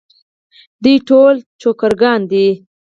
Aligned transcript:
دوی 0.83 0.97
ټول 1.09 1.35
چوکره 1.61 1.95
ګان 2.01 2.21
دي. 2.31 2.47